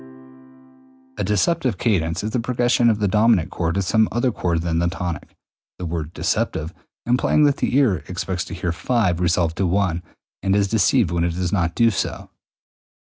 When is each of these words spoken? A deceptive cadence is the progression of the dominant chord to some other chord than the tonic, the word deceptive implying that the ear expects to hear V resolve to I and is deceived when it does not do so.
A 1.19 1.23
deceptive 1.23 1.77
cadence 1.77 2.23
is 2.23 2.31
the 2.31 2.39
progression 2.39 2.89
of 2.89 2.97
the 2.97 3.07
dominant 3.07 3.51
chord 3.51 3.75
to 3.75 3.83
some 3.83 4.09
other 4.11 4.31
chord 4.31 4.63
than 4.63 4.79
the 4.79 4.87
tonic, 4.87 5.35
the 5.77 5.85
word 5.85 6.11
deceptive 6.11 6.73
implying 7.05 7.43
that 7.43 7.57
the 7.57 7.77
ear 7.77 7.97
expects 8.07 8.43
to 8.45 8.55
hear 8.55 8.71
V 8.71 9.11
resolve 9.21 9.53
to 9.53 9.77
I 9.77 10.01
and 10.41 10.55
is 10.55 10.67
deceived 10.69 11.11
when 11.11 11.23
it 11.23 11.35
does 11.35 11.53
not 11.53 11.75
do 11.75 11.91
so. 11.91 12.31